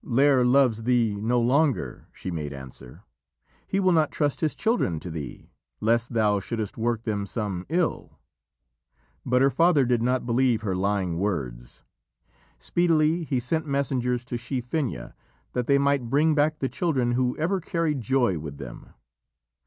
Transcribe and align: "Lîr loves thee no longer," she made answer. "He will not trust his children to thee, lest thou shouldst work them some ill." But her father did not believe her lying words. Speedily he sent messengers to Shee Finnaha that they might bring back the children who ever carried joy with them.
"Lîr 0.03 0.43
loves 0.43 0.81
thee 0.81 1.13
no 1.15 1.39
longer," 1.39 2.07
she 2.11 2.31
made 2.31 2.53
answer. 2.53 3.03
"He 3.67 3.79
will 3.79 3.91
not 3.91 4.09
trust 4.11 4.41
his 4.41 4.55
children 4.55 4.99
to 4.99 5.11
thee, 5.11 5.51
lest 5.79 6.15
thou 6.15 6.39
shouldst 6.39 6.75
work 6.75 7.03
them 7.03 7.27
some 7.27 7.67
ill." 7.69 8.17
But 9.27 9.43
her 9.43 9.51
father 9.51 9.85
did 9.85 10.01
not 10.01 10.25
believe 10.25 10.63
her 10.63 10.75
lying 10.75 11.19
words. 11.19 11.83
Speedily 12.57 13.23
he 13.25 13.39
sent 13.39 13.67
messengers 13.67 14.25
to 14.25 14.37
Shee 14.37 14.59
Finnaha 14.59 15.13
that 15.53 15.67
they 15.67 15.77
might 15.77 16.09
bring 16.09 16.33
back 16.33 16.57
the 16.57 16.67
children 16.67 17.11
who 17.11 17.37
ever 17.37 17.61
carried 17.61 18.01
joy 18.01 18.39
with 18.39 18.57
them. 18.57 18.95